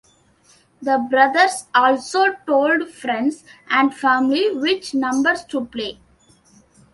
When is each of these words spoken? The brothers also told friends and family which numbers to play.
The 0.81 0.97
brothers 1.11 1.67
also 1.75 2.33
told 2.47 2.89
friends 2.89 3.43
and 3.69 3.93
family 3.93 4.49
which 4.51 4.95
numbers 4.95 5.43
to 5.49 5.65
play. 5.65 5.99